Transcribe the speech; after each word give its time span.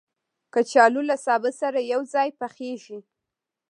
کچالو 0.53 1.01
له 1.09 1.15
سابه 1.25 1.51
سره 1.61 1.79
یو 1.91 2.01
ځای 2.13 2.29
پخېږي 2.39 2.99